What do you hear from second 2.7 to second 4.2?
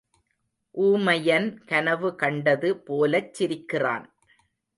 போலச் சிரிக்கிறான்.